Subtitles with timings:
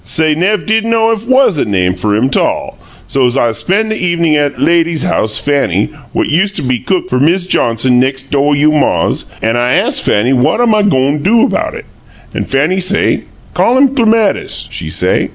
[0.03, 2.75] Say nev' did know if WAS a name fer him 'tall.
[3.05, 7.07] So I'z spen' the evenin' at 'at lady's house, Fanny, what used to be cook
[7.07, 11.17] fer Miz Johnson, nex' do' you' maw's; an' I ast Fanny what am I go'n'
[11.17, 11.85] a do about it,
[12.33, 15.29] an' Fanny say, 'Call him Clematis,' she say.